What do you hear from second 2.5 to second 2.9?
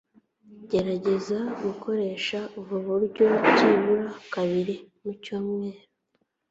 ubu